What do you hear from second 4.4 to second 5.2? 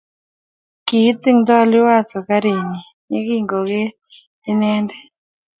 inendet